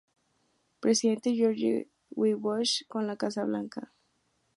[0.79, 2.33] Presidente George W.
[2.35, 3.93] Bush en la Casa Blanca.